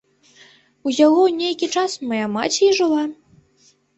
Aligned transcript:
У 0.89 0.93
яго 1.07 1.23
нейкі 1.41 1.69
час 1.75 1.91
мая 2.13 2.27
маці 2.39 2.63
і 2.71 2.73
жыла. 2.81 3.03